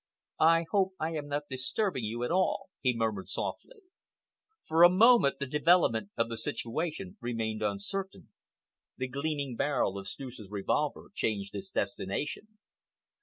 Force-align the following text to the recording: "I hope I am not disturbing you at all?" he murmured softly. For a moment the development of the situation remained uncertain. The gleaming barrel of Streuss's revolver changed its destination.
"I 0.49 0.65
hope 0.71 0.93
I 0.99 1.11
am 1.13 1.27
not 1.27 1.43
disturbing 1.47 2.05
you 2.05 2.23
at 2.23 2.31
all?" 2.31 2.69
he 2.79 2.95
murmured 2.97 3.29
softly. 3.29 3.81
For 4.67 4.81
a 4.81 4.89
moment 4.89 5.37
the 5.37 5.45
development 5.45 6.09
of 6.17 6.27
the 6.27 6.37
situation 6.39 7.17
remained 7.21 7.61
uncertain. 7.61 8.29
The 8.97 9.07
gleaming 9.07 9.55
barrel 9.55 9.99
of 9.99 10.07
Streuss's 10.07 10.49
revolver 10.49 11.11
changed 11.13 11.53
its 11.53 11.69
destination. 11.69 12.57